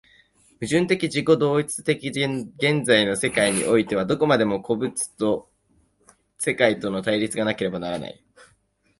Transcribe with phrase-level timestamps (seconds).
[0.59, 1.67] 矛盾的自己同一的
[2.59, 5.47] 現在の世界においては、どこまでも個物と
[6.39, 8.23] 世界との対立がなければならない。